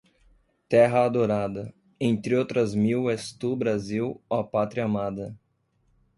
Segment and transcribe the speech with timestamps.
[0.67, 1.71] Terra adorada.
[1.99, 5.37] Entre outras mil, és tu, Brasil, ó Pátria amada